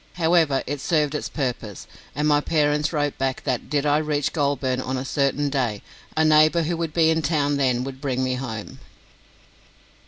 [0.13, 4.81] However, it served its purpose, and my parents wrote back that, did I reach Goulburn
[4.81, 5.83] on a certain day,
[6.17, 8.79] a neighbour who would be in town then would bring me home.